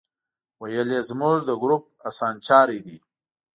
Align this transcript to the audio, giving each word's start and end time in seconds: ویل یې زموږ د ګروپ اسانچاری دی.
ویل 0.61 0.89
یې 0.95 1.01
زموږ 1.09 1.39
د 1.45 1.51
ګروپ 1.61 1.83
اسانچاری 2.09 2.79
دی. 2.85 2.97